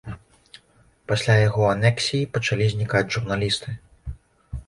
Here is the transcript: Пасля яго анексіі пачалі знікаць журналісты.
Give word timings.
Пасля 1.09 1.33
яго 1.47 1.63
анексіі 1.73 2.29
пачалі 2.37 2.65
знікаць 2.73 3.05
журналісты. 3.17 3.77